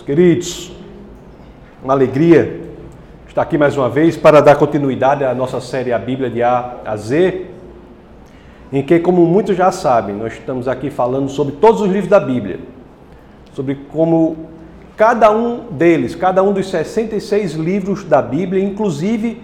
[0.00, 0.72] Meus queridos,
[1.84, 2.62] uma alegria
[3.28, 6.76] estar aqui mais uma vez para dar continuidade à nossa série A Bíblia de A
[6.86, 7.48] a Z,
[8.72, 12.18] em que, como muitos já sabem, nós estamos aqui falando sobre todos os livros da
[12.18, 12.60] Bíblia,
[13.52, 14.48] sobre como
[14.96, 19.42] cada um deles, cada um dos 66 livros da Bíblia, inclusive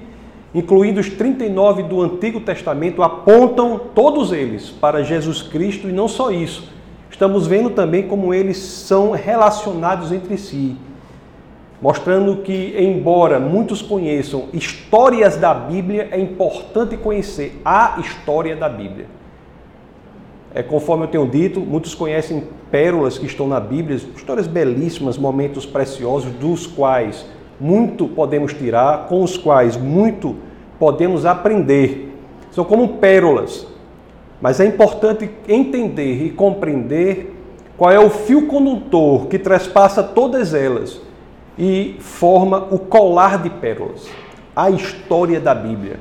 [0.54, 6.30] incluindo os 39 do Antigo Testamento, apontam todos eles para Jesus Cristo e não só
[6.30, 6.75] isso.
[7.16, 10.76] Estamos vendo também como eles são relacionados entre si,
[11.80, 19.06] mostrando que, embora muitos conheçam histórias da Bíblia, é importante conhecer a história da Bíblia.
[20.54, 25.64] É, conforme eu tenho dito, muitos conhecem pérolas que estão na Bíblia, histórias belíssimas, momentos
[25.64, 27.24] preciosos, dos quais
[27.58, 30.36] muito podemos tirar, com os quais muito
[30.78, 32.14] podemos aprender.
[32.50, 33.66] São como pérolas.
[34.40, 37.34] Mas é importante entender e compreender
[37.76, 41.00] qual é o fio condutor que trespassa todas elas
[41.58, 44.08] e forma o colar de pérolas,
[44.54, 45.98] a história da Bíblia.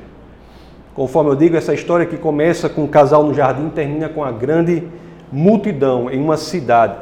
[0.94, 4.32] Conforme eu digo, essa história que começa com um casal no jardim termina com a
[4.32, 4.82] grande
[5.30, 6.96] multidão em uma cidade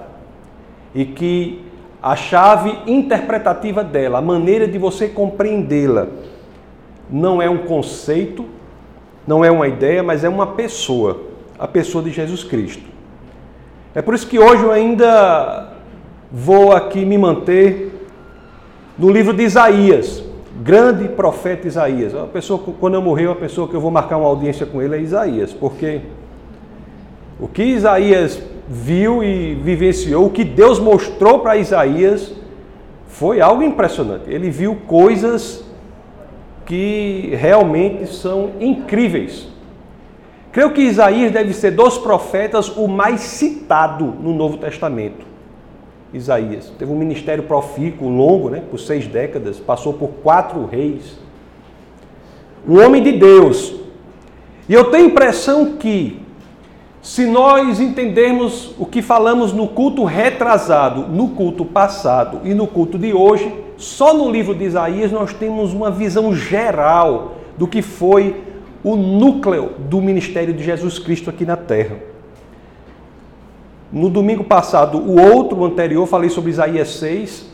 [0.94, 1.64] e que
[2.02, 6.08] a chave interpretativa dela, a maneira de você compreendê-la,
[7.10, 8.44] não é um conceito,
[9.26, 11.22] não é uma ideia, mas é uma pessoa,
[11.58, 12.88] a pessoa de Jesus Cristo.
[13.94, 15.72] É por isso que hoje eu ainda
[16.30, 18.08] vou aqui me manter
[18.98, 20.22] no livro de Isaías,
[20.62, 22.14] grande profeta Isaías.
[22.14, 24.96] A pessoa, quando eu morrer, a pessoa que eu vou marcar uma audiência com ele
[24.96, 26.00] é Isaías, porque
[27.38, 32.32] o que Isaías viu e vivenciou, o que Deus mostrou para Isaías,
[33.06, 34.28] foi algo impressionante.
[34.28, 35.64] Ele viu coisas
[36.66, 39.48] que realmente são incríveis.
[40.52, 45.26] Creio que Isaías deve ser dos profetas o mais citado no Novo Testamento.
[46.12, 51.18] Isaías teve um ministério profícuo longo, né, por seis décadas, passou por quatro reis.
[52.68, 53.74] Um homem de Deus.
[54.68, 56.23] E eu tenho a impressão que
[57.04, 62.96] se nós entendermos o que falamos no culto retrasado, no culto passado e no culto
[62.96, 68.42] de hoje, só no livro de Isaías nós temos uma visão geral do que foi
[68.82, 71.98] o núcleo do ministério de Jesus Cristo aqui na terra.
[73.92, 77.52] No domingo passado, o outro anterior, falei sobre Isaías 6,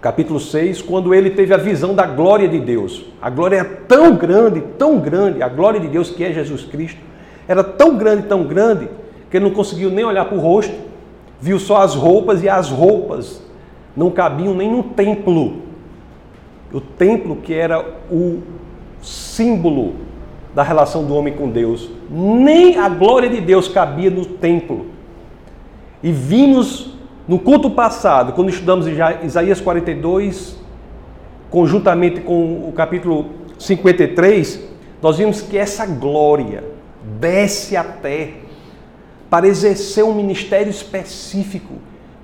[0.00, 3.06] capítulo 6, quando ele teve a visão da glória de Deus.
[3.20, 7.09] A glória é tão grande, tão grande, a glória de Deus que é Jesus Cristo,
[7.50, 8.88] era tão grande, tão grande,
[9.28, 10.72] que ele não conseguiu nem olhar para o rosto,
[11.40, 13.42] viu só as roupas e as roupas
[13.96, 15.54] não cabiam nem no templo.
[16.72, 18.38] O templo que era o
[19.02, 19.94] símbolo
[20.54, 21.90] da relação do homem com Deus.
[22.08, 24.86] Nem a glória de Deus cabia no templo.
[26.04, 26.94] E vimos
[27.26, 28.86] no culto passado, quando estudamos
[29.24, 30.56] Isaías 42,
[31.50, 33.26] conjuntamente com o capítulo
[33.58, 34.68] 53,
[35.02, 38.50] nós vimos que essa glória, desce à terra
[39.28, 41.74] para exercer um ministério específico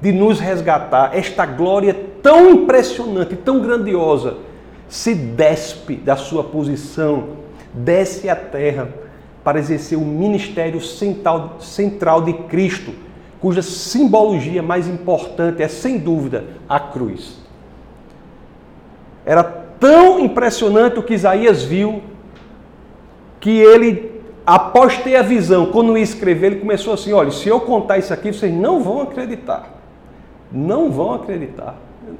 [0.01, 1.17] de nos resgatar.
[1.17, 4.39] Esta glória tão impressionante, tão grandiosa,
[4.89, 7.29] se despe da sua posição,
[7.73, 8.89] desce à terra
[9.43, 12.93] para exercer o ministério central, central de Cristo,
[13.41, 17.39] cuja simbologia mais importante é, sem dúvida, a cruz.
[19.25, 22.03] Era tão impressionante o que Isaías viu
[23.41, 24.16] que ele
[24.47, 28.15] após ter a visão, quando ia escrever, ele começou assim: olha, se eu contar isso
[28.15, 29.75] aqui, vocês não vão acreditar.
[30.53, 31.75] Não vão acreditar.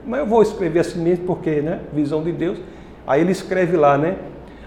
[0.05, 1.81] Mas eu vou escrever assim mesmo, porque, né?
[1.93, 2.59] Visão de Deus.
[3.07, 4.17] Aí ele escreve lá, né?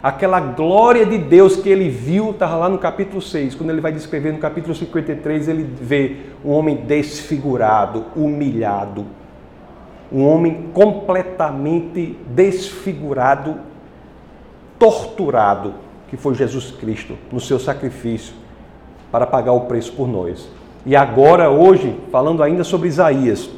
[0.01, 3.55] Aquela glória de Deus que ele viu, estava lá no capítulo 6.
[3.55, 9.05] Quando ele vai descrever no capítulo 53, ele vê um homem desfigurado, humilhado.
[10.09, 13.57] Um homem completamente desfigurado,
[14.79, 18.33] torturado que foi Jesus Cristo no seu sacrifício
[19.11, 20.49] para pagar o preço por nós.
[20.85, 23.49] E agora, hoje, falando ainda sobre Isaías,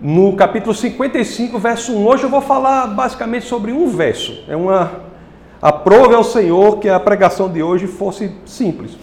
[0.00, 4.44] no capítulo 55, verso 1, hoje eu vou falar basicamente sobre um verso.
[4.46, 5.06] É uma
[5.60, 8.96] aprove ao Senhor que a pregação de hoje fosse simples.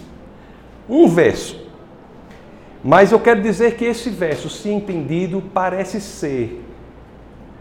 [0.88, 1.64] Um verso.
[2.84, 6.63] Mas eu quero dizer que esse verso, se entendido, parece ser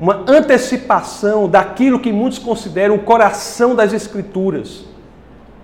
[0.02, 4.84] uma antecipação daquilo que muitos consideram o coração das Escrituras,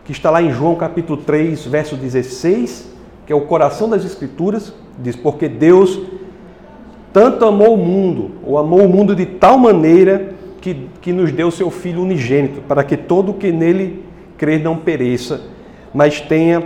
[0.05, 2.89] que está lá em João capítulo 3, verso 16,
[3.27, 6.01] que é o coração das Escrituras, diz: Porque Deus
[7.13, 11.51] tanto amou o mundo, ou amou o mundo de tal maneira que, que nos deu
[11.51, 14.05] seu Filho unigênito, para que todo o que nele
[14.37, 15.41] crer não pereça,
[15.93, 16.63] mas tenha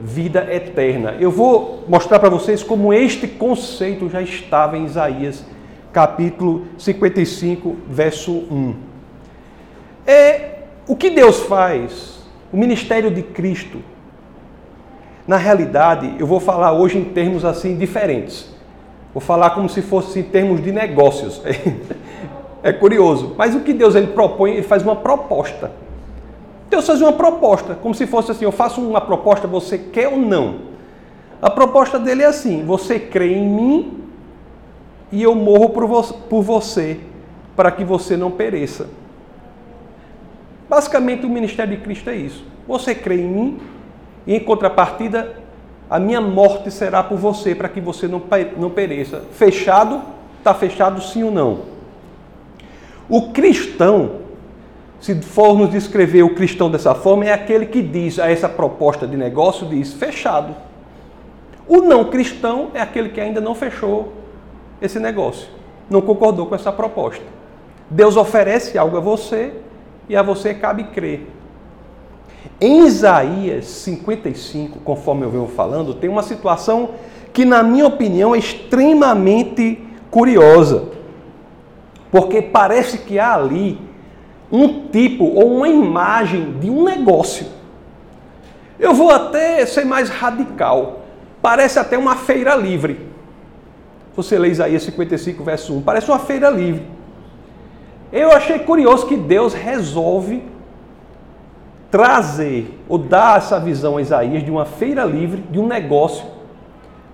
[0.00, 1.14] vida eterna.
[1.20, 5.44] Eu vou mostrar para vocês como este conceito já estava em Isaías,
[5.92, 8.74] capítulo 55, verso 1.
[10.06, 10.54] É
[10.88, 12.22] o que Deus faz,
[12.52, 13.78] o ministério de Cristo.
[15.26, 18.50] Na realidade, eu vou falar hoje em termos assim diferentes.
[19.14, 21.42] Vou falar como se fosse em termos de negócios.
[22.64, 25.72] É curioso, mas o que Deus ele propõe, ele faz uma proposta.
[26.70, 30.16] Deus faz uma proposta, como se fosse assim: eu faço uma proposta, você quer ou
[30.16, 30.58] não?
[31.40, 34.01] A proposta dele é assim: você crê em mim
[35.12, 36.98] e eu morro por você,
[37.54, 38.88] para que você não pereça.
[40.68, 42.44] Basicamente, o ministério de Cristo é isso.
[42.66, 43.60] Você crê em mim
[44.26, 45.36] e, em contrapartida,
[45.90, 49.22] a minha morte será por você, para que você não pereça.
[49.32, 50.00] Fechado?
[50.38, 51.60] Está fechado sim ou não?
[53.08, 54.22] O cristão
[55.02, 59.16] se formos descrever o cristão dessa forma, é aquele que diz a essa proposta de
[59.16, 60.54] negócio, diz fechado.
[61.66, 64.21] O não cristão é aquele que ainda não fechou
[64.82, 65.48] esse negócio,
[65.88, 67.24] não concordou com essa proposta.
[67.88, 69.52] Deus oferece algo a você
[70.08, 71.26] e a você cabe crer.
[72.60, 76.90] Em Isaías 55, conforme eu venho falando, tem uma situação
[77.32, 80.88] que, na minha opinião, é extremamente curiosa.
[82.10, 83.80] Porque parece que há ali
[84.50, 87.46] um tipo ou uma imagem de um negócio.
[88.78, 91.00] Eu vou até ser mais radical.
[91.40, 93.11] Parece até uma feira livre.
[94.14, 95.82] Você lê Isaías 55, verso 1.
[95.82, 96.84] Parece uma feira livre.
[98.12, 100.44] Eu achei curioso que Deus resolve
[101.90, 106.24] trazer ou dar essa visão a Isaías de uma feira livre, de um negócio,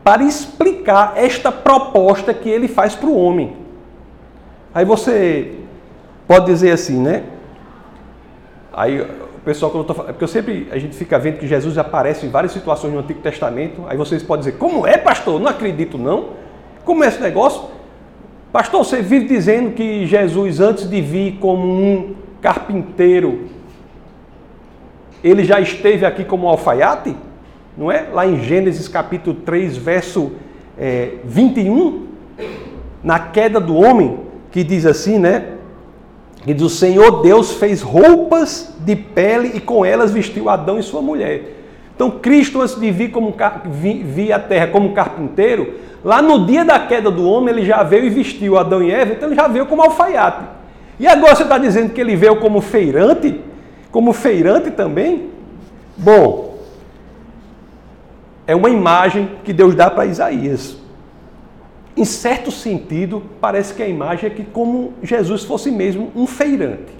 [0.03, 3.56] para explicar esta proposta que ele faz para o homem.
[4.75, 5.56] Aí você
[6.27, 7.25] pode dizer assim, né?
[8.73, 11.47] Aí o pessoal, quando eu tô falando, porque eu sempre, a gente fica vendo que
[11.47, 15.41] Jesus aparece em várias situações no Antigo Testamento, aí vocês podem dizer, como é, pastor?
[15.41, 16.48] Não acredito não.
[16.88, 17.64] Como é esse negócio?
[18.50, 23.40] Pastor, você vive dizendo que Jesus, antes de vir como um carpinteiro,
[25.23, 27.14] ele já esteve aqui como alfaiate?
[27.76, 28.06] Não é?
[28.11, 30.32] Lá em Gênesis capítulo 3, verso
[30.79, 32.06] é, 21,
[33.05, 34.20] na queda do homem,
[34.50, 35.56] que diz assim, né?
[36.46, 41.02] Diz: O Senhor Deus fez roupas de pele e com elas vestiu Adão e sua
[41.02, 41.57] mulher.
[41.99, 43.35] Então, Cristo, antes de vir, como,
[43.67, 45.75] vir à terra como carpinteiro,
[46.05, 49.15] lá no dia da queda do homem, ele já veio e vestiu Adão e Eva,
[49.15, 50.45] então ele já veio como alfaiate.
[51.00, 53.41] E agora você está dizendo que ele veio como feirante?
[53.91, 55.31] Como feirante também?
[55.97, 56.59] Bom,
[58.47, 60.79] é uma imagem que Deus dá para Isaías
[61.99, 66.98] em certo sentido, parece que a imagem é que como Jesus fosse mesmo um feirante.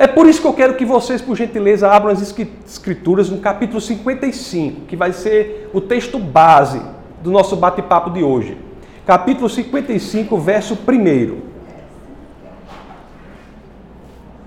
[0.00, 3.80] É por isso que eu quero que vocês, por gentileza, abram as escrituras no capítulo
[3.80, 6.80] 55, que vai ser o texto base
[7.20, 8.56] do nosso bate-papo de hoje.
[9.04, 11.38] Capítulo 55, verso 1.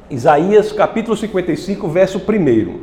[0.09, 2.79] Isaías, capítulo 55, verso 1.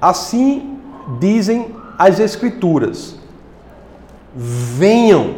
[0.00, 0.78] Assim
[1.18, 3.16] dizem as Escrituras:
[4.32, 5.34] Venham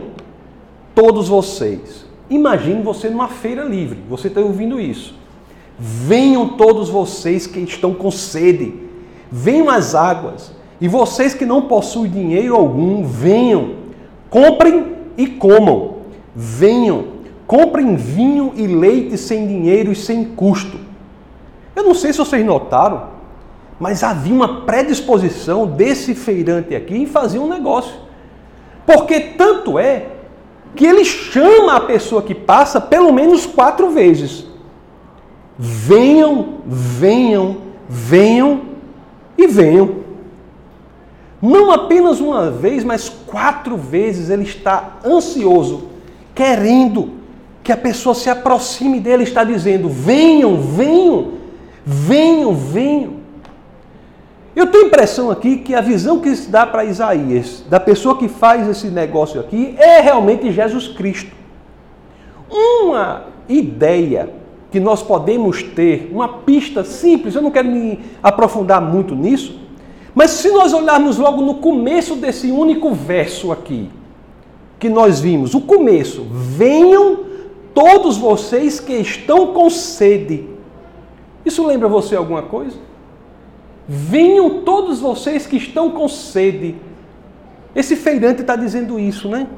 [0.95, 2.10] todos vocês.
[2.31, 5.15] Imagine você numa feira livre, você está ouvindo isso.
[5.77, 8.73] Venham todos vocês que estão com sede,
[9.31, 10.53] venham às águas.
[10.81, 13.75] E vocês que não possuem dinheiro algum, venham,
[14.31, 15.97] comprem e comam.
[16.35, 17.07] Venham,
[17.47, 20.79] comprem vinho e leite sem dinheiro e sem custo.
[21.75, 23.09] Eu não sei se vocês notaram,
[23.79, 27.95] mas havia uma predisposição desse feirante aqui em fazer um negócio.
[28.87, 30.07] Porque tanto é
[30.75, 34.47] que ele chama a pessoa que passa pelo menos quatro vezes.
[35.59, 37.59] Venham, venham,
[37.89, 38.63] venham
[39.37, 40.01] e venham.
[41.43, 45.89] Não apenas uma vez, mas quatro vezes ele está ansioso,
[46.35, 47.11] querendo
[47.63, 51.33] que a pessoa se aproxime dele, está dizendo: venham, venham,
[51.85, 53.20] venham, venham.
[54.55, 58.29] Eu tenho impressão aqui que a visão que se dá para Isaías, da pessoa que
[58.29, 61.31] faz esse negócio aqui, é realmente Jesus Cristo.
[62.51, 64.31] Uma ideia
[64.71, 69.59] que nós podemos ter, uma pista simples, eu não quero me aprofundar muito nisso,
[70.15, 73.89] mas se nós olharmos logo no começo desse único verso aqui,
[74.79, 77.21] que nós vimos, o começo, venham
[77.73, 80.49] todos vocês que estão com sede.
[81.45, 82.77] Isso lembra você alguma coisa?
[83.93, 86.77] Venham todos vocês que estão com sede.
[87.75, 89.49] Esse feirante está dizendo isso, né?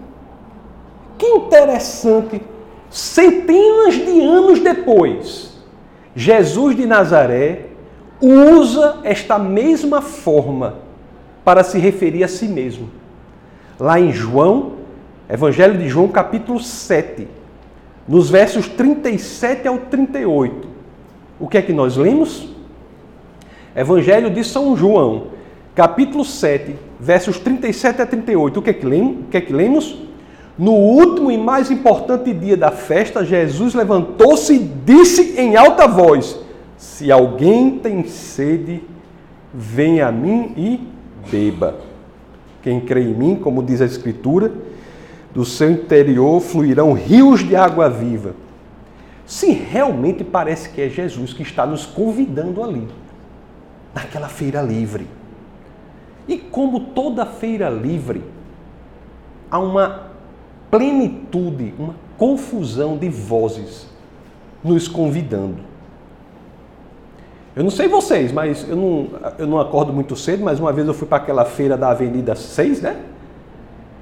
[1.18, 2.40] Que interessante.
[2.88, 5.62] Centenas de anos depois,
[6.16, 7.66] Jesus de Nazaré,
[8.22, 10.76] usa esta mesma forma
[11.44, 12.88] para se referir a si mesmo.
[13.78, 14.76] Lá em João,
[15.28, 17.28] Evangelho de João, capítulo 7,
[18.08, 20.68] nos versos 37 ao 38.
[21.38, 22.51] O que é que nós lemos?
[23.74, 25.28] Evangelho de São João,
[25.74, 28.60] capítulo 7, versos 37 a 38.
[28.60, 29.20] O que é que lemos?
[29.20, 29.96] O que é que lemos?
[30.58, 36.38] No último e mais importante dia da festa, Jesus levantou-se e disse em alta voz:
[36.76, 38.82] Se alguém tem sede,
[39.54, 40.88] venha a mim e
[41.30, 41.76] beba.
[42.62, 44.52] Quem crê em mim, como diz a Escritura,
[45.32, 48.34] do seu interior fluirão rios de água viva.
[49.24, 52.86] Se realmente parece que é Jesus que está nos convidando ali,
[53.94, 55.08] naquela feira livre.
[56.26, 58.24] E como toda feira livre,
[59.50, 60.12] há uma
[60.70, 63.86] plenitude, uma confusão de vozes
[64.62, 65.58] nos convidando.
[67.54, 69.08] Eu não sei vocês, mas eu não,
[69.38, 72.34] eu não acordo muito cedo, mas uma vez eu fui para aquela feira da Avenida
[72.34, 72.96] 6, né?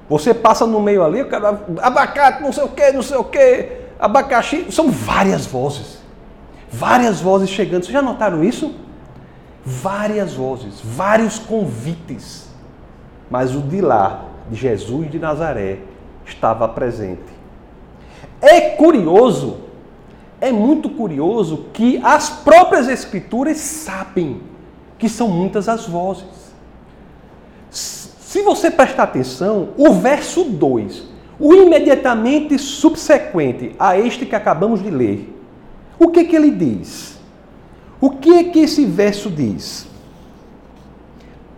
[0.07, 3.23] Você passa no meio ali, o cara, abacate, não sei o que, não sei o
[3.23, 3.69] que,
[3.99, 5.99] abacaxi, são várias vozes.
[6.71, 7.83] Várias vozes chegando.
[7.83, 8.73] Vocês já notaram isso?
[9.65, 12.49] Várias vozes, vários convites.
[13.29, 15.79] Mas o de lá, de Jesus de Nazaré,
[16.25, 17.31] estava presente.
[18.41, 19.57] É curioso,
[20.39, 24.41] é muito curioso que as próprias Escrituras sabem
[24.97, 26.51] que são muitas as vozes.
[27.69, 31.03] Se você prestar atenção, o verso 2,
[31.39, 35.37] o imediatamente subsequente a este que acabamos de ler,
[35.99, 37.20] o que, que ele diz?
[38.01, 39.87] O que é que esse verso diz?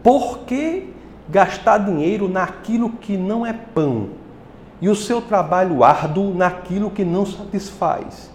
[0.03, 0.89] Por que
[1.29, 4.09] gastar dinheiro naquilo que não é pão
[4.81, 8.29] e o seu trabalho árduo naquilo que não satisfaz?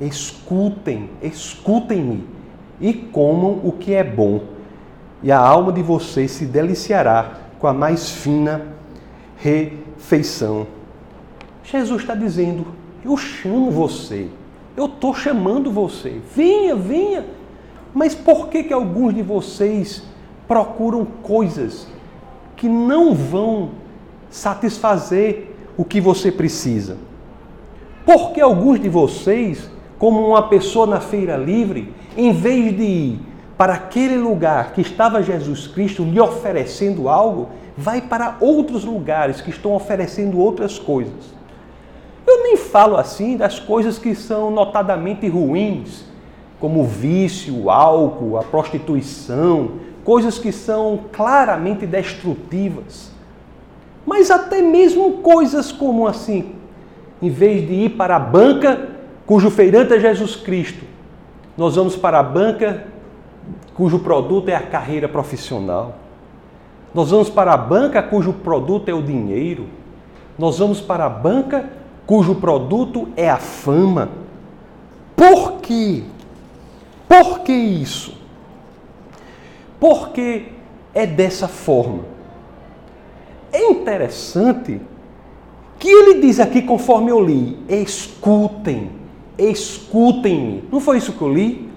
[0.00, 2.24] Escutem, escutem-me
[2.80, 4.42] e comam o que é bom,
[5.22, 8.66] e a alma de vocês se deliciará com a mais fina
[9.36, 10.66] refeição.
[11.62, 12.66] Jesus está dizendo:
[13.04, 14.26] Eu chamo você,
[14.76, 17.24] eu estou chamando você, venha, venha.
[17.94, 20.02] Mas por que, que alguns de vocês
[20.48, 21.86] procuram coisas
[22.56, 23.70] que não vão
[24.30, 26.96] satisfazer o que você precisa?
[28.04, 29.70] Porque alguns de vocês
[30.02, 33.20] como uma pessoa na feira livre, em vez de ir
[33.56, 39.50] para aquele lugar que estava Jesus Cristo lhe oferecendo algo, vai para outros lugares que
[39.50, 41.32] estão oferecendo outras coisas.
[42.26, 46.04] Eu nem falo assim das coisas que são notadamente ruins,
[46.62, 49.72] como o vício, o álcool, a prostituição,
[50.04, 53.10] coisas que são claramente destrutivas.
[54.06, 56.52] Mas até mesmo coisas como assim,
[57.20, 58.90] em vez de ir para a banca,
[59.26, 60.84] cujo feirante é Jesus Cristo,
[61.58, 62.86] nós vamos para a banca
[63.74, 65.96] cujo produto é a carreira profissional.
[66.94, 69.66] Nós vamos para a banca cujo produto é o dinheiro.
[70.38, 71.68] Nós vamos para a banca
[72.06, 74.10] cujo produto é a fama.
[75.16, 76.04] Por quê?
[77.12, 78.14] Por que isso?
[79.78, 80.46] Porque
[80.94, 82.04] é dessa forma.
[83.52, 84.80] É interessante
[85.78, 89.02] que ele diz aqui, conforme eu li: escutem
[89.38, 90.64] escutem-me.
[90.70, 91.68] Não foi isso que eu li?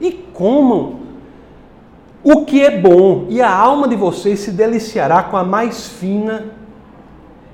[0.00, 1.00] E comam
[2.22, 6.52] o que é bom, e a alma de vocês se deliciará com a mais fina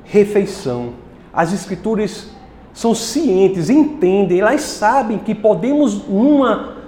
[0.04, 0.90] refeição.
[1.32, 2.30] As Escrituras
[2.72, 6.79] são cientes, entendem, elas sabem que podemos, numa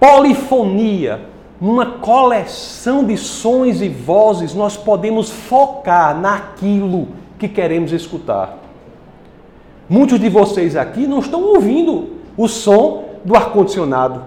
[0.00, 1.20] polifonia,
[1.60, 8.56] numa coleção de sons e vozes, nós podemos focar naquilo que queremos escutar.
[9.86, 14.22] Muitos de vocês aqui não estão ouvindo o som do ar-condicionado,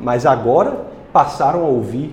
[0.00, 2.12] mas agora passaram a ouvir.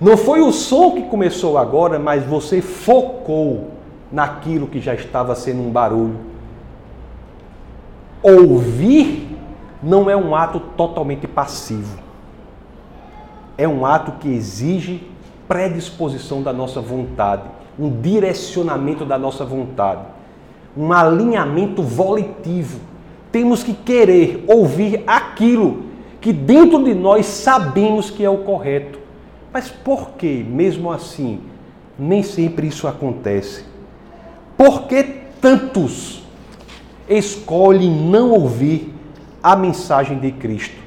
[0.00, 3.68] Não foi o som que começou agora, mas você focou
[4.10, 6.18] naquilo que já estava sendo um barulho.
[8.20, 9.36] Ouvir
[9.80, 12.03] não é um ato totalmente passivo.
[13.56, 15.08] É um ato que exige
[15.46, 17.42] predisposição da nossa vontade,
[17.78, 20.14] um direcionamento da nossa vontade
[20.76, 22.80] um alinhamento volitivo.
[23.30, 25.84] Temos que querer ouvir aquilo
[26.20, 28.98] que dentro de nós sabemos que é o correto.
[29.52, 31.40] Mas por que, mesmo assim,
[31.98, 33.64] nem sempre isso acontece?
[34.56, 35.02] Por que
[35.40, 36.24] tantos
[37.08, 38.92] escolhem não ouvir
[39.42, 40.82] a mensagem de Cristo?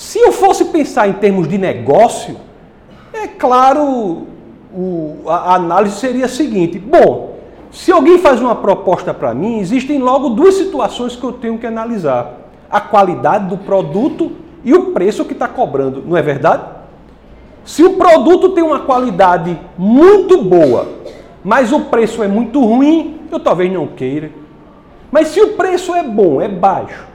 [0.00, 2.38] Se eu fosse pensar em termos de negócio,
[3.12, 4.26] é claro,
[4.74, 7.36] o, a análise seria a seguinte: bom,
[7.70, 11.66] se alguém faz uma proposta para mim, existem logo duas situações que eu tenho que
[11.66, 12.32] analisar:
[12.70, 14.32] a qualidade do produto
[14.64, 16.64] e o preço que está cobrando, não é verdade?
[17.62, 20.88] Se o produto tem uma qualidade muito boa,
[21.44, 24.30] mas o preço é muito ruim, eu talvez não queira.
[25.12, 27.09] Mas se o preço é bom, é baixo,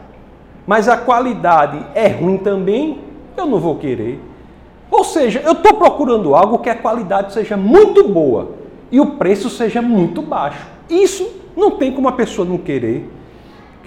[0.66, 3.00] mas a qualidade é ruim também,
[3.38, 4.20] eu não vou querer.
[4.90, 8.52] Ou seja, eu estou procurando algo que a qualidade seja muito boa
[8.92, 10.66] e o preço seja muito baixo.
[10.90, 13.10] Isso não tem como a pessoa não querer.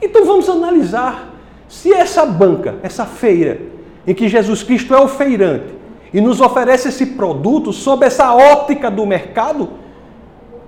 [0.00, 1.34] Então vamos analisar
[1.68, 3.60] se essa banca, essa feira,
[4.06, 5.74] em que Jesus Cristo é o feirante
[6.12, 9.68] e nos oferece esse produto sob essa ótica do mercado,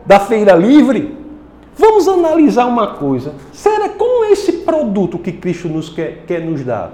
[0.05, 1.20] da feira livre,
[1.81, 3.35] vamos analisar uma coisa.
[3.53, 6.93] Será como esse produto que Cristo nos quer, quer nos dar?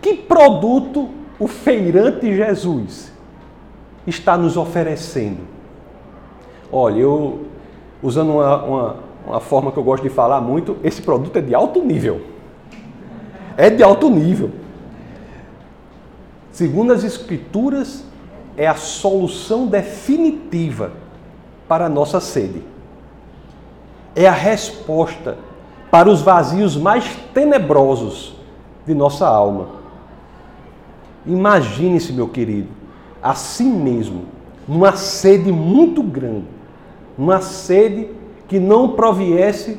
[0.00, 1.08] Que produto
[1.40, 3.10] o feirante Jesus
[4.06, 5.40] está nos oferecendo?
[6.70, 7.46] Olha, eu,
[8.02, 11.54] usando uma, uma, uma forma que eu gosto de falar muito, esse produto é de
[11.54, 12.20] alto nível.
[13.56, 14.50] É de alto nível.
[16.52, 18.04] Segundo as Escrituras,
[18.56, 20.92] é a solução definitiva
[21.66, 22.75] para a nossa sede.
[24.16, 25.38] É a resposta
[25.90, 28.34] para os vazios mais tenebrosos
[28.84, 29.68] de nossa alma.
[31.24, 32.68] Imagine-se, meu querido,
[33.22, 34.24] assim mesmo,
[34.66, 36.46] numa sede muito grande,
[37.16, 38.10] uma sede
[38.48, 39.78] que não proviesse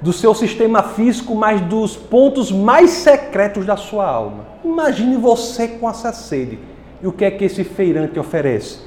[0.00, 4.44] do seu sistema físico, mas dos pontos mais secretos da sua alma.
[4.64, 6.58] Imagine você com essa sede.
[7.02, 8.80] E o que é que esse feirante oferece?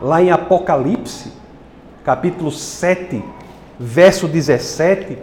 [0.00, 1.32] Lá em Apocalipse,
[2.04, 3.22] capítulo 7,
[3.78, 5.18] verso 17,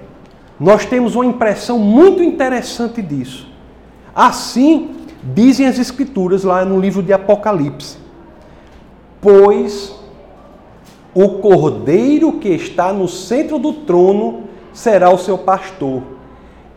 [0.59, 3.47] nós temos uma impressão muito interessante disso.
[4.15, 4.91] Assim,
[5.23, 7.97] dizem as Escrituras lá no livro de Apocalipse:
[9.19, 9.95] Pois
[11.13, 14.43] o cordeiro que está no centro do trono
[14.73, 16.01] será o seu pastor.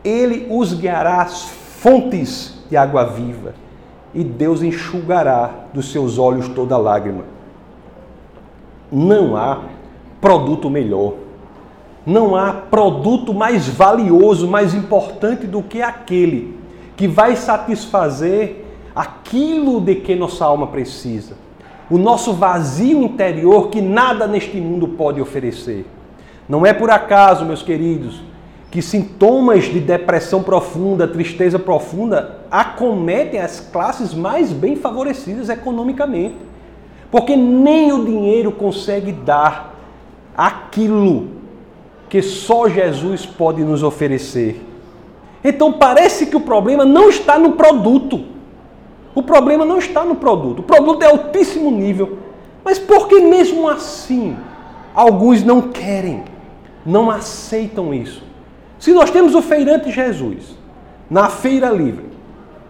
[0.05, 1.45] Ele os guiará às
[1.81, 3.55] fontes de água viva,
[4.15, 7.25] e Deus enxugará dos seus olhos toda lágrima.
[8.91, 9.63] Não há
[10.21, 11.26] produto melhor.
[12.07, 16.57] Não há produto mais valioso, mais importante do que aquele
[16.97, 21.35] que vai satisfazer aquilo de que nossa alma precisa
[21.89, 25.87] o nosso vazio interior que nada neste mundo pode oferecer.
[26.49, 28.21] Não é por acaso, meus queridos,
[28.71, 36.35] que sintomas de depressão profunda, tristeza profunda acometem as classes mais bem favorecidas economicamente.
[37.11, 39.75] Porque nem o dinheiro consegue dar
[40.37, 41.29] aquilo
[42.09, 44.63] que só Jesus pode nos oferecer.
[45.43, 48.25] Então parece que o problema não está no produto.
[49.15, 50.61] O problema não está no produto.
[50.61, 52.19] O produto é altíssimo nível.
[52.65, 54.37] Mas por que mesmo assim
[54.95, 56.25] alguns não querem,
[56.85, 58.23] não aceitam isso?
[58.79, 60.57] Se nós temos o feirante Jesus
[61.09, 62.07] na feira livre,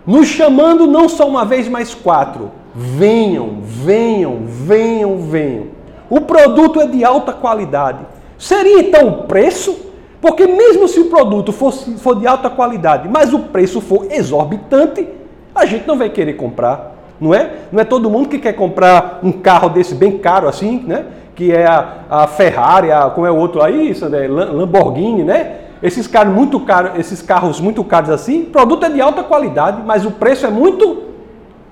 [0.06, 2.52] nos chamando não só uma vez, mas quatro.
[2.74, 5.68] Venham, venham, venham, venham.
[6.08, 8.06] O produto é de alta qualidade.
[8.38, 9.86] Seria então o preço?
[10.20, 15.08] Porque mesmo se o produto fosse, for de alta qualidade, mas o preço for exorbitante,
[15.54, 17.50] a gente não vai querer comprar, não é?
[17.72, 21.06] Não é todo mundo que quer comprar um carro desse bem caro assim, né?
[21.34, 25.60] Que é a, a Ferrari, a, como é o outro aí, Sandé, Lamborghini, né?
[25.82, 29.82] Esses carros muito caros, esses carros muito caros assim, o produto é de alta qualidade,
[29.84, 31.04] mas o preço é muito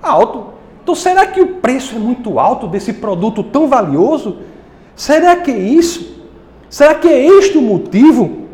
[0.01, 0.53] alto.
[0.83, 4.37] Então será que o preço é muito alto desse produto tão valioso?
[4.95, 6.14] Será que é isso?
[6.75, 8.49] Será que é este o motivo?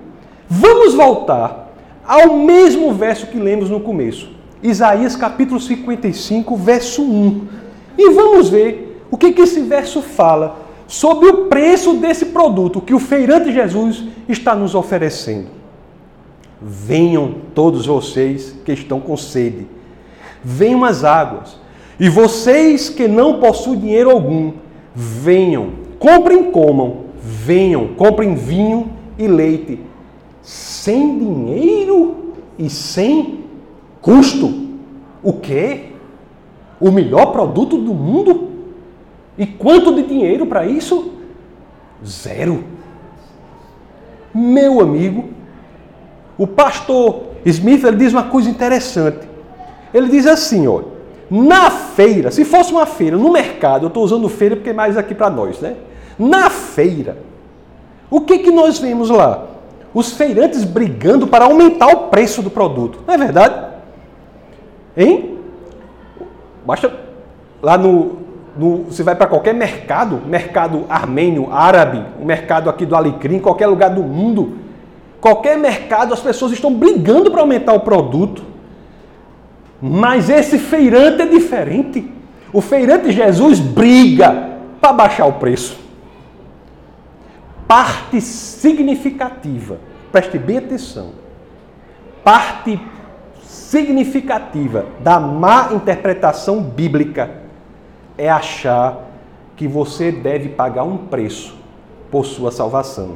[0.48, 1.74] Vamos voltar
[2.06, 4.30] ao mesmo verso que lemos no começo.
[4.62, 7.48] Isaías capítulo 55, verso 1.
[7.98, 10.56] E vamos ver o que, esse verso fala
[10.86, 15.48] sobre o preço desse produto que o feirante Jesus está nos oferecendo.
[16.62, 19.66] Venham todos vocês que estão com sede,
[20.44, 21.60] venham as águas,
[22.00, 24.54] e vocês que não possuem dinheiro algum,
[24.94, 29.80] venham, comprem comam, venham, comprem vinho e leite,
[30.42, 33.42] sem dinheiro e sem
[34.02, 34.70] Custo?
[35.22, 35.92] O quê?
[36.80, 38.50] O melhor produto do mundo?
[39.38, 41.14] E quanto de dinheiro para isso?
[42.04, 42.64] Zero.
[44.34, 45.30] Meu amigo,
[46.38, 49.28] o pastor Smith ele diz uma coisa interessante.
[49.94, 50.82] Ele diz assim, ó,
[51.30, 54.98] na feira, se fosse uma feira, no mercado, eu estou usando feira porque é mais
[54.98, 55.76] aqui para nós, né?
[56.22, 57.18] Na feira,
[58.08, 59.48] o que que nós vemos lá?
[59.92, 63.56] Os feirantes brigando para aumentar o preço do produto, não é verdade?
[64.96, 65.40] Hein?
[66.64, 66.94] Basta
[67.60, 68.20] lá no,
[68.56, 73.66] no você vai para qualquer mercado, mercado armênio, árabe, o mercado aqui do Alecrim, qualquer
[73.66, 74.60] lugar do mundo,
[75.20, 78.44] qualquer mercado as pessoas estão brigando para aumentar o produto.
[79.82, 82.12] Mas esse feirante é diferente.
[82.54, 85.81] O feirante Jesus briga para baixar o preço.
[87.72, 89.80] Parte significativa,
[90.12, 91.12] preste bem atenção.
[92.22, 92.78] Parte
[93.44, 97.32] significativa da má interpretação bíblica
[98.18, 99.08] é achar
[99.56, 101.56] que você deve pagar um preço
[102.12, 103.16] por sua salvação.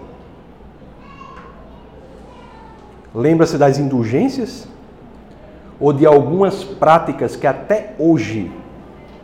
[3.14, 4.70] Lembra-se das indulgências?
[5.78, 8.50] Ou de algumas práticas que até hoje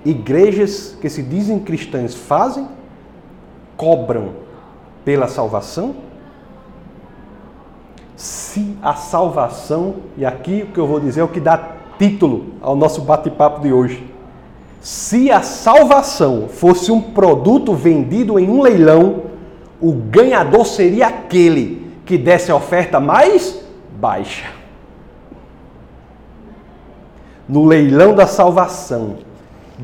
[0.04, 2.68] igrejas que se dizem cristãs fazem?
[3.78, 4.41] Cobram
[5.04, 5.96] pela salvação?
[8.16, 11.58] Se a salvação, e aqui o que eu vou dizer é o que dá
[11.98, 14.04] título ao nosso bate-papo de hoje.
[14.82, 19.24] Se a salvação fosse um produto vendido em um leilão,
[19.80, 23.64] o ganhador seria aquele que desse a oferta mais
[24.00, 24.46] baixa.
[27.48, 29.18] No leilão da salvação,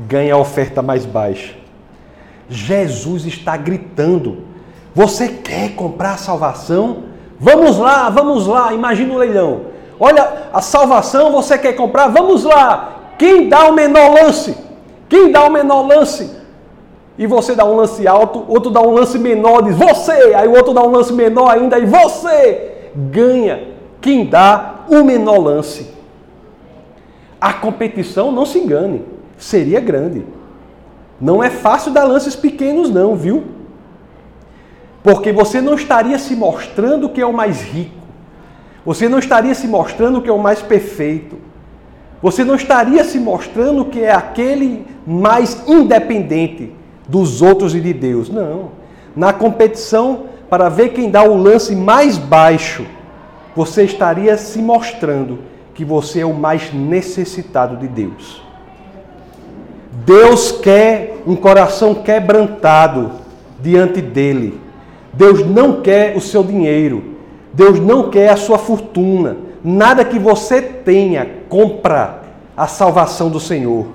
[0.06, 1.54] ganha a oferta mais baixa.
[2.48, 4.44] Jesus está gritando:
[4.98, 7.04] Você quer comprar a salvação?
[7.38, 8.72] Vamos lá, vamos lá.
[8.72, 9.60] Imagina o leilão.
[10.00, 12.08] Olha, a salvação você quer comprar?
[12.08, 13.12] Vamos lá.
[13.16, 14.56] Quem dá o menor lance?
[15.08, 16.28] Quem dá o menor lance?
[17.16, 20.34] E você dá um lance alto, outro dá um lance menor, diz você.
[20.34, 23.68] Aí o outro dá um lance menor ainda, e você ganha.
[24.00, 25.94] Quem dá o menor lance.
[27.40, 29.04] A competição, não se engane,
[29.36, 30.26] seria grande.
[31.20, 33.57] Não é fácil dar lances pequenos, não, viu?
[35.02, 37.96] Porque você não estaria se mostrando que é o mais rico.
[38.84, 41.36] Você não estaria se mostrando que é o mais perfeito.
[42.22, 46.72] Você não estaria se mostrando que é aquele mais independente
[47.08, 48.28] dos outros e de Deus.
[48.28, 48.70] Não.
[49.14, 52.86] Na competição, para ver quem dá o lance mais baixo,
[53.54, 55.38] você estaria se mostrando
[55.74, 58.42] que você é o mais necessitado de Deus.
[60.04, 63.12] Deus quer um coração quebrantado
[63.60, 64.60] diante dele.
[65.12, 67.16] Deus não quer o seu dinheiro.
[67.52, 69.36] Deus não quer a sua fortuna.
[69.64, 72.22] Nada que você tenha compra
[72.56, 73.86] a salvação do Senhor.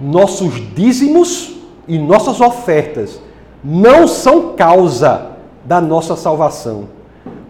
[0.00, 1.56] Nossos dízimos
[1.86, 3.20] e nossas ofertas
[3.62, 5.32] não são causa
[5.64, 6.88] da nossa salvação.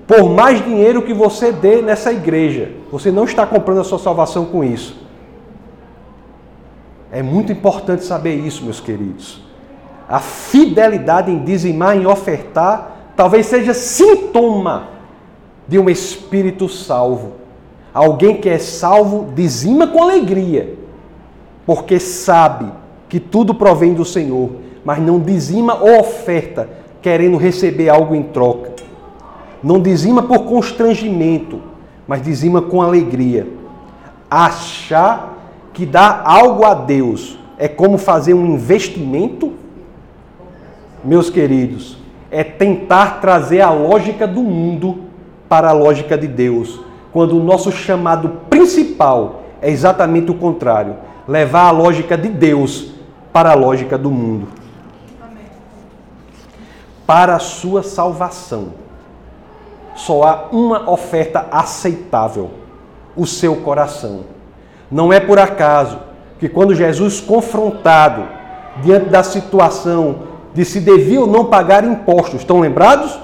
[0.06, 4.44] Por mais dinheiro que você dê nessa igreja, você não está comprando a sua salvação
[4.44, 4.96] com isso.
[7.12, 9.40] É muito importante saber isso, meus queridos.
[10.11, 14.88] A fidelidade em dizimar, em ofertar, talvez seja sintoma
[15.68, 17.35] de um espírito salvo.
[17.94, 20.75] Alguém que é salvo dizima com alegria,
[21.64, 22.73] porque sabe
[23.09, 24.51] que tudo provém do Senhor,
[24.85, 26.68] mas não dizima ou oferta
[27.01, 28.73] querendo receber algo em troca.
[29.62, 31.61] Não dizima por constrangimento,
[32.09, 33.46] mas dizima com alegria.
[34.29, 35.37] Achar
[35.73, 39.53] que dar algo a Deus é como fazer um investimento
[41.04, 41.96] meus queridos,
[42.30, 45.04] é tentar trazer a lógica do mundo
[45.48, 46.80] para a lógica de Deus,
[47.12, 52.92] quando o nosso chamado principal é exatamente o contrário levar a lógica de Deus
[53.32, 54.48] para a lógica do mundo.
[57.06, 58.68] Para a sua salvação,
[59.96, 62.50] só há uma oferta aceitável:
[63.16, 64.20] o seu coração.
[64.90, 65.98] Não é por acaso
[66.38, 68.26] que, quando Jesus confrontado
[68.82, 72.40] diante da situação de se devia ou não pagar impostos.
[72.40, 73.18] Estão lembrados?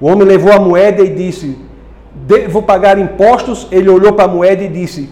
[0.00, 1.58] O homem levou a moeda e disse:
[2.48, 3.66] Vou pagar impostos.
[3.70, 5.10] Ele olhou para a moeda e disse: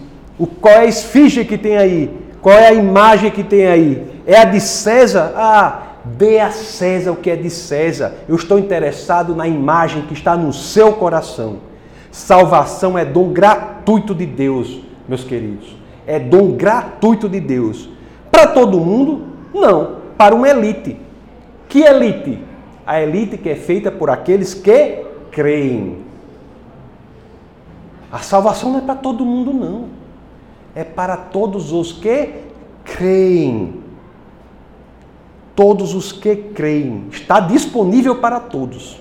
[0.59, 2.11] Qual é a esfinge que tem aí?
[2.41, 4.21] Qual é a imagem que tem aí?
[4.25, 5.33] É a de César?
[5.35, 8.13] Ah, dê a César o que é de César.
[8.27, 11.57] Eu estou interessado na imagem que está no seu coração.
[12.11, 15.75] Salvação é dom gratuito de Deus, meus queridos.
[16.07, 17.89] É dom gratuito de Deus.
[18.31, 19.27] Para todo mundo?
[19.53, 19.97] Não.
[20.17, 20.97] Para uma elite.
[21.69, 22.43] Que elite?
[22.85, 25.99] A elite que é feita por aqueles que creem.
[28.11, 29.85] A salvação não é para todo mundo, não.
[30.73, 32.29] É para todos os que
[32.83, 33.83] creem.
[35.55, 37.05] Todos os que creem.
[37.11, 38.99] Está disponível para todos.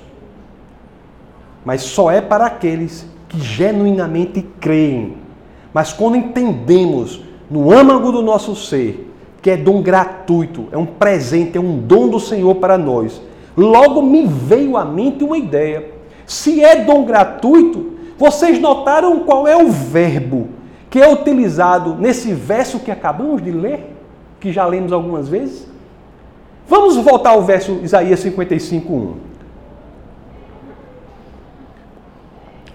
[1.64, 5.16] Mas só é para aqueles que genuinamente creem.
[5.72, 9.08] Mas quando entendemos no âmago do nosso ser
[9.40, 13.20] que é dom gratuito, é um presente, é um dom do Senhor para nós.
[13.57, 15.90] Logo me veio à mente uma ideia.
[16.27, 20.48] Se é dom gratuito, vocês notaram qual é o verbo
[20.90, 23.94] que é utilizado nesse verso que acabamos de ler,
[24.40, 25.68] que já lemos algumas vezes?
[26.66, 29.14] Vamos voltar ao verso Isaías 55:1.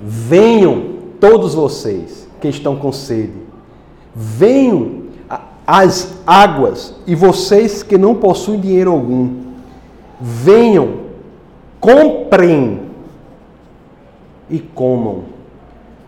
[0.01, 3.43] Venham todos vocês que estão com sede
[4.15, 5.02] Venham
[5.65, 9.43] as águas, e vocês que não possuem dinheiro algum,
[10.19, 11.03] venham,
[11.79, 12.81] comprem
[14.49, 15.23] e comam.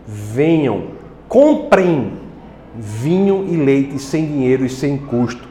[0.06, 0.88] Venham,
[1.28, 2.12] comprem
[2.74, 5.48] vinho e leite sem dinheiro e sem custo.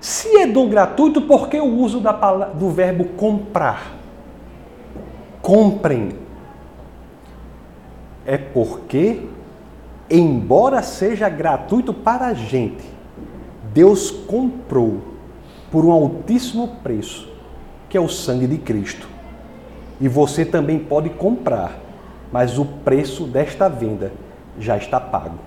[0.00, 3.94] Se é dom gratuito, por que o uso da palavra, do verbo comprar?
[5.40, 6.10] Comprem.
[8.26, 9.20] É porque,
[10.10, 12.93] embora seja gratuito para a gente,
[13.74, 15.00] Deus comprou
[15.68, 17.28] por um altíssimo preço,
[17.90, 19.08] que é o sangue de Cristo.
[20.00, 21.76] E você também pode comprar,
[22.30, 24.12] mas o preço desta venda
[24.60, 25.40] já está pago.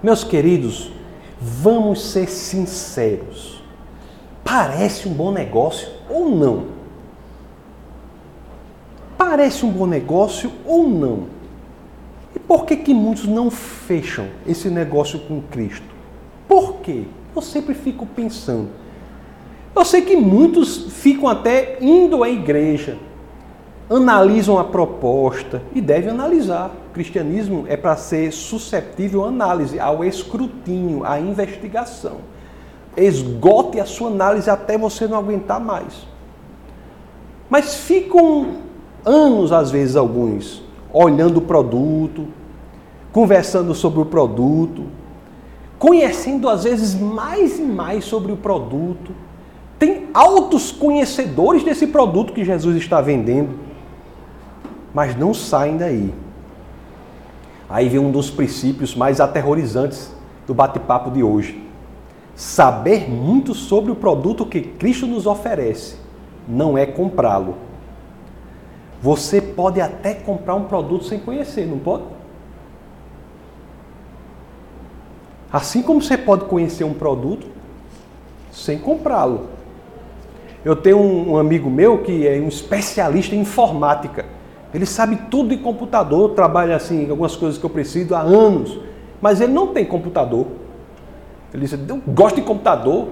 [0.00, 0.92] Meus queridos,
[1.40, 3.60] vamos ser sinceros.
[4.44, 6.66] Parece um bom negócio ou não?
[9.18, 11.24] Parece um bom negócio ou não?
[12.36, 15.95] E por que, que muitos não fecham esse negócio com Cristo?
[16.48, 17.04] Por quê?
[17.34, 18.68] Eu sempre fico pensando.
[19.74, 22.96] Eu sei que muitos ficam até indo à igreja,
[23.90, 26.70] analisam a proposta e devem analisar.
[26.88, 32.18] O cristianismo é para ser susceptível à análise, ao escrutínio, à investigação.
[32.96, 36.06] Esgote a sua análise até você não aguentar mais.
[37.50, 38.56] Mas ficam
[39.04, 42.26] anos, às vezes, alguns, olhando o produto,
[43.12, 44.84] conversando sobre o produto,
[45.78, 49.12] conhecendo às vezes mais e mais sobre o produto.
[49.78, 53.50] Tem altos conhecedores desse produto que Jesus está vendendo,
[54.94, 56.14] mas não saem daí.
[57.68, 60.10] Aí vem um dos princípios mais aterrorizantes
[60.46, 61.62] do bate-papo de hoje.
[62.34, 65.96] Saber muito sobre o produto que Cristo nos oferece
[66.48, 67.56] não é comprá-lo.
[69.02, 72.04] Você pode até comprar um produto sem conhecer, não pode?
[75.56, 77.46] Assim como você pode conhecer um produto
[78.52, 79.46] sem comprá-lo.
[80.62, 84.26] Eu tenho um, amigo meu que é um especialista em informática.
[84.74, 88.78] Ele sabe tudo de computador, trabalha assim, algumas coisas que eu preciso há anos,
[89.18, 90.46] mas ele não tem computador.
[91.54, 93.08] Ele disse, eu gosto de computador,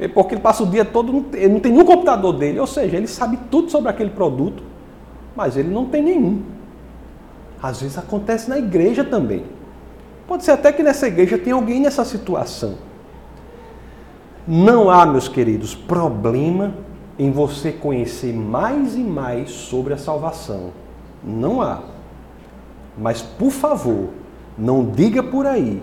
[0.00, 2.96] é porque ele passa o dia todo, ele não tem nenhum computador dele, ou seja,
[2.96, 4.60] ele sabe tudo sobre aquele produto,
[5.36, 6.42] mas ele não tem nenhum.
[7.62, 9.44] Às vezes acontece na igreja também.
[10.26, 12.74] Pode ser até que nessa igreja tenha alguém nessa situação.
[14.46, 16.74] Não há, meus queridos, problema
[17.18, 20.70] em você conhecer mais e mais sobre a salvação.
[21.22, 21.80] Não há.
[22.98, 24.10] Mas, por favor,
[24.56, 25.82] não diga por aí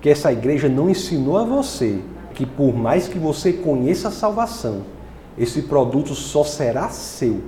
[0.00, 2.00] que essa igreja não ensinou a você
[2.34, 4.82] que, por mais que você conheça a salvação,
[5.38, 7.42] esse produto só será seu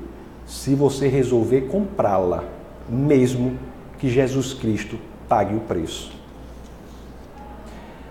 [0.46, 2.44] se você resolver comprá-la,
[2.88, 3.58] mesmo
[3.98, 4.96] que Jesus Cristo
[5.28, 6.12] pague o preço.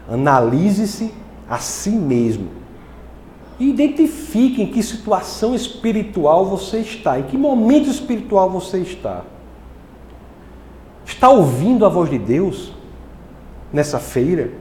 [0.09, 1.13] Analise-se
[1.49, 2.49] a si mesmo.
[3.59, 9.23] E identifique em que situação espiritual você está, em que momento espiritual você está.
[11.05, 12.73] Está ouvindo a voz de Deus
[13.71, 14.51] nessa feira?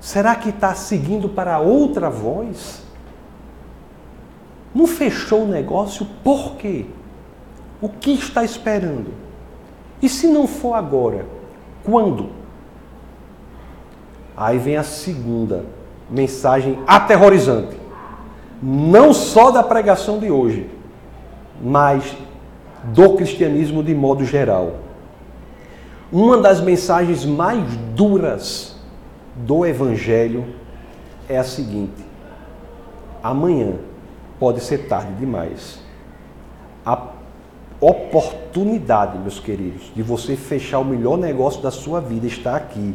[0.00, 2.82] Será que está seguindo para outra voz?
[4.74, 6.86] Não fechou o negócio por quê?
[7.80, 9.12] O que está esperando?
[10.00, 11.26] E se não for agora,
[11.84, 12.37] quando?
[14.40, 15.64] Aí vem a segunda
[16.08, 17.76] mensagem aterrorizante.
[18.62, 20.70] Não só da pregação de hoje,
[21.60, 22.16] mas
[22.84, 24.76] do cristianismo de modo geral.
[26.12, 27.64] Uma das mensagens mais
[27.96, 28.76] duras
[29.34, 30.44] do Evangelho
[31.28, 32.00] é a seguinte:
[33.20, 33.72] amanhã
[34.38, 35.80] pode ser tarde demais.
[36.86, 37.08] A
[37.80, 42.94] oportunidade, meus queridos, de você fechar o melhor negócio da sua vida está aqui